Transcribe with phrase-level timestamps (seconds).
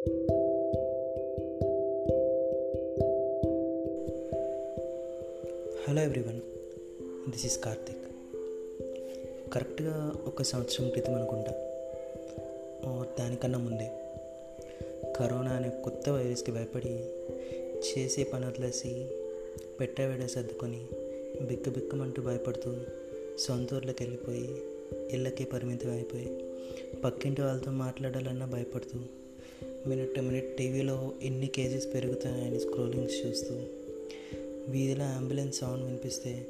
[0.00, 0.12] Hello
[6.02, 6.40] everyone
[7.30, 7.98] this is Karthik
[9.52, 11.52] కరెక్ట్గా ఒక సంవత్సరం క్రితం అనుకుంటా.
[13.18, 13.90] దానికన్నా ముందే.
[15.16, 17.04] కరోనా అనే కొత్త వైరస్కి భయపడి
[17.76, 19.08] చేసే పని వదిలేసి
[19.80, 20.86] పెట్టవేడ సర్దుకొని
[21.42, 22.74] బిక్క బిక్కమంటూ భయపడుతూ
[23.38, 24.62] సొంత ఊర్లోకి వెళ్ళిపోయి
[25.10, 26.50] ఇళ్ళకే పరిమితం అయిపోయి
[27.04, 28.98] పక్కింటి వాళ్ళతో మాట్లాడాలన్నా భయపడుతూ
[29.86, 33.54] మినిట్ మినిట్ టీవీలో ఎన్ని కేజెస్ పెరుగుతాయని స్క్రోలింగ్స్ చూస్తూ
[34.68, 36.46] వీధిలో అంబులెన్స్ సౌండ్ వినిపిస్తే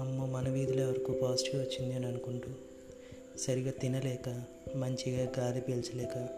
[0.00, 2.50] అమ్మ మన వీధిలో వరకు పాజిటివ్ వచ్చింది అని అనుకుంటూ
[3.38, 4.42] సరిగా తినలేక
[4.76, 6.28] మంచిగా గాలి పీల్చలేక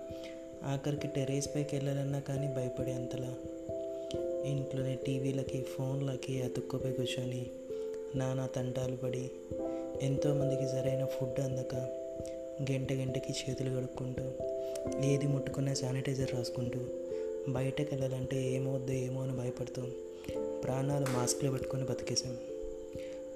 [0.65, 3.35] ఆఖరికి టెరేస్ పైకి వెళ్ళాలన్నా కానీ భయపడే అంతలా.
[4.45, 7.51] ఇంట్లోనే టీవీలకి ఫోన్లకి అతుక్కుపోయి కూర్చొని
[8.15, 9.31] నానా తంటాలు పడి
[10.03, 11.75] ఎంతోమందికి సరైన ఫుడ్ అందక
[12.73, 14.48] గంట గంటకి చేతులు కడుక్కుంటూ
[15.05, 16.81] ఏది ముట్టుకున్నా శానిటైజర్ రాసుకుంటూ
[17.53, 19.83] బయటకు వెళ్ళాలంటే ఏమవుద్దో ఏమో అని భయపడుతూ
[20.65, 22.37] ప్రాణాలు మాస్క్లో పెట్టుకొని బతికేశాం.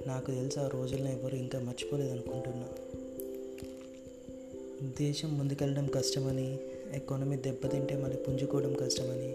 [0.07, 2.69] నాకు తెలిసి ఆ రోజులను ఎవరు ఇంకా మర్చిపోలేదు అనుకుంటున్నా
[5.01, 6.59] దేశం ముందుకెళ్ళడం కష్టమని
[6.93, 9.35] ఎకానమీ దెబ్బతింటే మళ్ళీ పుంజుకోవడం కష్టమని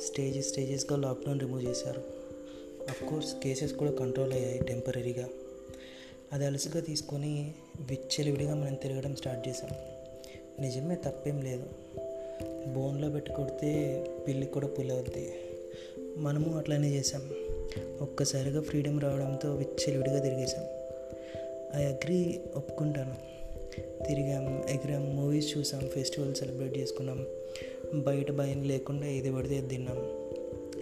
[0.00, 2.02] స్టేజెస్ స్టేజెస్గా లాక్డౌన్ రిమూవ్ చేశారు.
[3.08, 5.28] కోర్స్ కేసెస్ కూడా కంట్రోల్ అయ్యాయి టెంపరీగా.
[6.32, 9.70] అది అలసిగా తీసుకొని విచ్చలివిడిగా మనం తిరగడం స్టార్ట్ చేసాం
[10.60, 11.66] నిజమే తప్పేం లేదు.
[12.74, 15.32] బోన్లో పెట్టి కొడితే పిల్లి కూడా పులవుద్ది
[16.16, 17.30] మనము అట్లనే చేసాం
[18.00, 20.64] ఒక్కసారిగా ఫ్రీడమ్ రావడంతో విచ్చలివిడిగా తిరిగేసాం
[21.80, 23.16] ఐ అగ్రి ఒప్పుకుంటాను.
[24.08, 27.26] తిరిగాం ఎగిరాం మూవీస్ చూసాం ఫెస్టివల్ సెలబ్రేట్ చేసుకున్నాం.
[27.94, 30.30] బయట భయం లేకుండా ఏది పడితే తిన్నాం.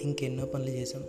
[0.01, 1.05] ఇంకెన్నో పనులు చేసాం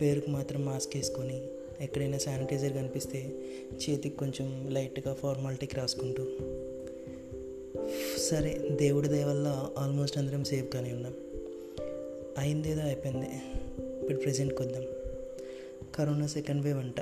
[0.00, 1.42] పేరుకు మాత్రం మాస్క్ వేసుకొని
[1.80, 3.32] ఎక్కడైనా శానిటైజర్ కనిపిస్తే
[3.74, 6.22] చేతికి కొంచెం లైట్గా ఫార్మాలిటీకి రాసుకుంటూ
[8.34, 11.14] సరే దేవుడి దయ వల్ల ఆల్మోస్ట్ అందరం సేఫ్గానే ఉన్నాం.
[12.38, 13.26] అయిందేదో అయిపోయింది.
[14.02, 14.84] ఇప్పుడు ప్రజెంట్కి వద్దాం.
[15.94, 16.94] కరోనా సెకండ్ వేవ్ అంట.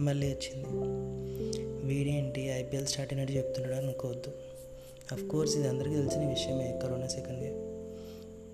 [0.00, 0.66] మళ్ళీ వచ్చింది.
[1.86, 4.32] వీడేంటి ఐపీఎల్ స్టార్ట్ అయినట్టు చెప్తున్నాడు అనుకోవద్దు.
[5.12, 7.58] అఫ్ కోర్స్ ఇది అందరికీ తెలిసిన విషయమే కరోనా సెకండ్ వేవ్.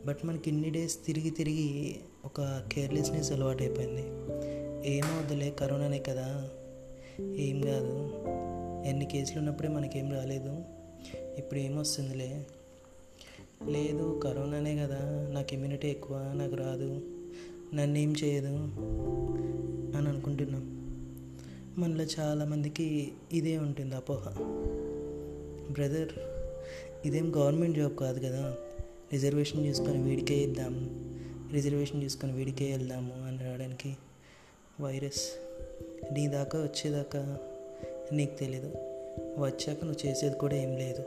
[0.06, 4.02] బట్ మనకి ఇన్ని డేస్ తిరిగి తిరిగి ఒక కేర్లెస్నెస్ అలవాటు అయిపోయింది
[4.96, 6.48] ఏమవుద్దులే కరోనానే కదా.
[7.20, 8.10] ఏం కాదు.
[8.88, 10.79] ఎన్ని కేసులు ఉన్నప్పుడే మనకేం రాలేదు.
[11.40, 12.46] ఇప్పుడు ఏమొస్తుందిలే
[13.68, 15.28] లేదు కరోనానే కదా.
[15.32, 17.00] నాకు ఇమ్యూనిటీ ఎక్కువ నాకు రాదు.
[17.74, 18.56] నన్ను ఏం చేయదు
[19.96, 20.80] అని అనుకుంటున్నాం.
[21.78, 24.34] మనలో చాలామందికి ఇదే ఉంటుంది అపోహ.
[25.70, 26.08] బ్రదర్
[27.06, 28.56] ఇదేం గవర్నమెంట్ జాబ్ కాదు కదా.
[29.12, 30.74] రిజర్వేషన్ చేసుకొని వీడికే ఇద్దాం.
[31.52, 33.96] రిజర్వేషన్ చేసుకొని వీడికే వెళ్దాము అని రావడానికి
[34.80, 35.22] వైరస్
[36.12, 37.38] నీ దాకా వచ్చేదాకా
[38.12, 38.72] నీకు తెలీదు.
[39.38, 41.04] వచ్చాక నువ్వు చేసేది కూడా ఏం లేదు.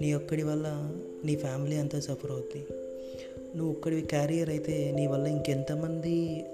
[0.00, 2.66] నీ ఒక్కడి వల్ల నీ ఫ్యామిలీ అంతా సఫర్ అవుతుంది
[3.56, 6.44] నువ్వు ఒక్కడివి క్యారియర్ అయితే నీ వల్ల ఇంకెంతమంది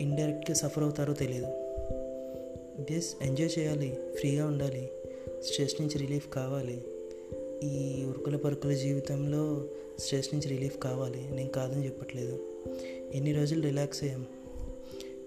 [0.00, 1.46] ఇండైరెక్ట్గా సఫర్ అవుతారో తెలియదు
[2.90, 4.90] జస్ట్ ఎంజాయ్ చేయాలి ఫ్రీగా ఉండాలి
[5.44, 6.84] స్ట్రెస్ నుంచి రిలీఫ్ కావాలి.
[7.62, 9.64] ఈ ఉరుకుల పరుకుల జీవితంలో
[9.98, 11.30] స్ట్రెస్ నుంచి రిలీఫ్ కావాలి.
[11.30, 12.38] నేను కాదని చెప్పట్లేదు.
[13.14, 14.26] ఎన్ని రోజులు రిలాక్స్ అయ్యాం?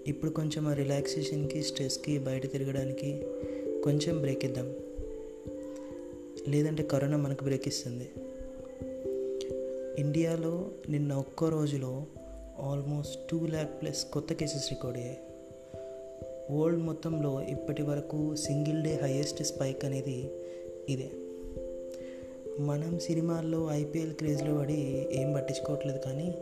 [0.06, 3.22] ఇప్పుడు కొంచెం ఆ రిలాక్సేషన్కి స్ట్రెస్కి బయట తిరగడానికి
[3.84, 4.74] కొంచెం బ్రేక్ ఇద్దాం.
[6.48, 8.10] లేదంటే కరోనా మనకు బ్రేక్ ఇస్తుంది
[9.98, 12.06] ఇండియాలో నిన్న ఒక్క రోజులో
[12.58, 15.18] ఆల్మోస్ట్ టూ ల్యాక్ ప్లస్ కొత్త కేసెస్ రికార్డ్ అయ్యాయి.
[16.50, 20.30] వరల్డ్ మొత్తంలో ఇప్పటి వరకు సింగిల్ డే హయ్యెస్ట్ స్పైక్ అనేది
[20.88, 21.10] ఇదే.
[22.60, 26.34] మనం సినిమాల్లో ఐపీఎల్ క్రేజ్లో పడి ఏం పట్టించుకోవట్లేదు కానీ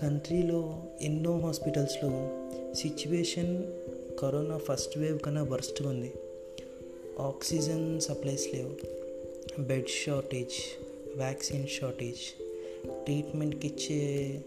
[0.00, 2.10] కంట్రీలో ఎన్నో హాస్పిటల్స్లో
[2.74, 3.64] సిచ్యువేషన్
[4.18, 6.12] కరోనా ఫస్ట్ వేవ్ కన్నా వర్స్ట్గా ఉంది.
[7.20, 8.70] ఆక్సిజన్ సప్లైస్ లేవు.
[9.62, 12.18] బెడ్ షార్టేజ్ వ్యాక్సిన్ షార్టేజ్
[13.04, 14.40] ట్రీట్మెంట్కి ఇచ్చే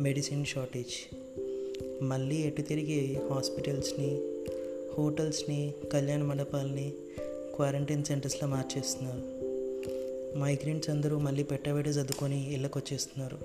[0.00, 1.14] మెడిసిన్ షార్టేజ్.
[2.02, 4.20] మళ్ళీ ఎటు తిరిగి హాస్పిటల్స్ని
[4.98, 6.92] హోటల్స్ని కళ్యాణ మండపాలని
[7.54, 9.22] క్వారంటైన్ సెంటర్స్లో మార్చేస్తున్నారు.
[10.38, 13.38] మైగ్రెంట్స్ అందరూ మళ్ళీ పెట్టబెట్టి చదువుకొని ఇళ్ళకి వచ్చేస్తున్నారు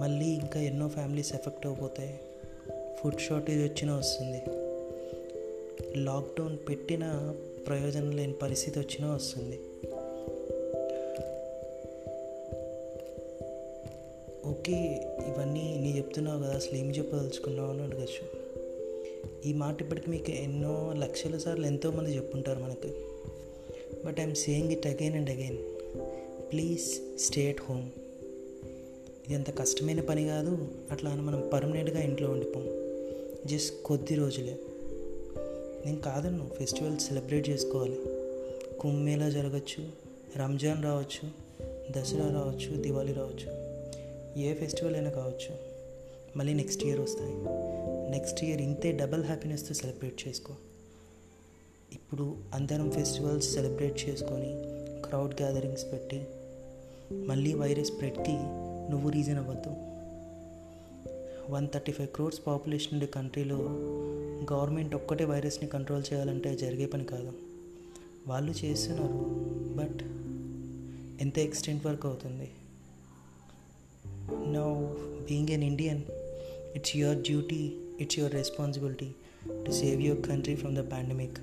[0.00, 2.20] మళ్ళీ ఇంకా ఎన్నో ఫ్యామిలీస్ ఎఫెక్ట్ అయిపోతాయి
[3.02, 4.67] ఫుడ్ షార్టేజ్ వచ్చినా వస్తుంది.
[5.96, 7.34] లాక్డౌన్ పెట్టిన
[7.66, 9.60] ప్రయోజనం లేని పరిస్థితి వచ్చినా వస్తుంది.
[14.46, 14.74] ఓకే
[15.26, 18.48] ఇవన్నీ నీ చెప్తున్నావు కదా అసలు ఏమి చెప్పదలుచుకున్నావు అని అడగచ్చు.
[19.46, 22.88] ఈ మాట ఇప్పటికి మీకు ఎన్నో లక్షల సార్లు ఎంతోమంది చెప్పుంటారు మనకు.
[24.06, 25.58] But I'm saying it again and again.
[26.52, 27.90] Please stay at home.
[29.26, 32.68] ఇది అంత కష్టమైన పని కాదు అట్లా అని మనం పర్మనెంట్గా ఇంట్లో ఉండిపోం.
[33.46, 34.56] జస్ట్ కొద్ది రోజులే.
[35.88, 37.98] నేను కాదన్ను ఫెస్టివల్ సెలబ్రేట్ చేసుకోవాలి.
[38.80, 39.88] కుంభమేళా జరగచ్చు
[40.38, 41.30] రంజాన్ రావచ్చు
[41.90, 43.68] దసరా రావచ్చు దివాళీ రావచ్చు.
[44.40, 45.56] ఏ ఫెస్టివల్ అయినా కావచ్చు.
[46.36, 47.32] మళ్ళీ నెక్స్ట్ ఇయర్ వస్తాయి.
[48.10, 50.54] నెక్స్ట్ ఇయర్ ఇంతే డబల్ హ్యాపీనెస్తో సెలబ్రేట్ చేసుకో.
[51.92, 54.54] ఇప్పుడు అందరం ఫెస్టివల్స్ సెలబ్రేట్ చేసుకొని
[55.08, 56.26] క్రౌడ్ గ్యాదరింగ్స్ పెట్టి
[57.12, 58.36] మళ్ళీ వైరస్ స్ప్రెడ్కి
[58.92, 59.97] నువ్వు రీజన్ అవ్వద్దు.
[61.50, 63.56] One thirty five crores population ఉండే కంట్రీలో
[64.52, 67.32] గవర్నమెంట్ ఒక్కటే వైరస్ని కంట్రోల్ చేయాలంటే జరిగే పని కాదు.
[68.26, 69.12] వాళ్ళు చేస్తున్నారు
[69.76, 70.02] బట్
[71.22, 72.50] ఎంత ఎక్స్టెంట్ వర్క్ అవుతుంది?
[74.52, 76.02] Now being an Indian
[76.76, 79.10] it's your duty it's your responsibility
[79.66, 81.38] to save your country from the pandemic.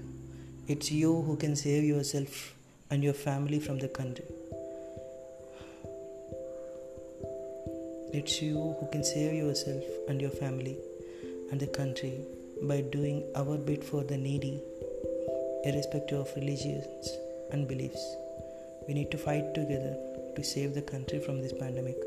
[0.72, 2.38] It's you who can save yourself
[2.92, 4.26] and your family from the country.
[8.18, 10.78] It's you who can save yourself and your family
[11.52, 12.14] and the country
[12.62, 14.62] by doing our bit for the needy,
[15.66, 17.10] irrespective of religions
[17.52, 18.06] and beliefs.
[18.88, 19.98] We need to fight together
[20.38, 21.98] to save the country from this pandemic.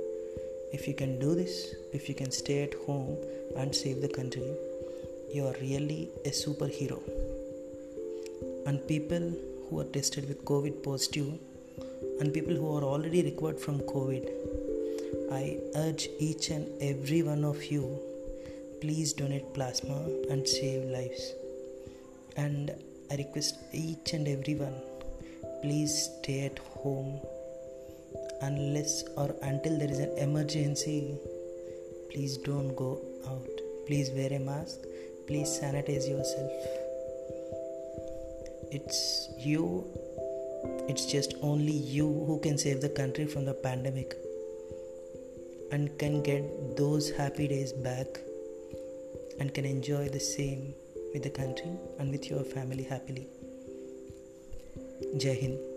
[0.73, 3.19] If you can do this, if you can stay at home
[3.59, 4.51] and save the country,
[5.35, 7.03] you are really a superhero.
[8.65, 9.35] And people
[9.69, 11.35] who are tested with COVID positive
[12.19, 14.48] and people who are already recovered from COVID
[15.33, 17.99] I urge each and every one of you
[18.81, 19.99] please donate plasma
[20.31, 21.33] and save lives.
[22.37, 22.71] And
[23.11, 24.75] I request each and everyone
[25.63, 27.21] please stay at home
[28.43, 31.19] unless or until there is an emergency.
[32.11, 33.49] Please don't go out.
[33.87, 34.79] Please wear a mask.
[35.27, 36.53] Please sanitize yourself.
[38.71, 39.85] It's you,
[40.89, 44.15] it's just only you who can save the country from the pandemic
[45.73, 48.07] and can get those happy days back
[49.39, 50.75] and can enjoy the same
[51.13, 53.29] with the country and with your family happily.
[55.17, 55.68] Jai Hind.